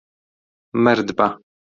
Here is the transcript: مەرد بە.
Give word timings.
مەرد 0.83 1.09
بە. 1.17 1.27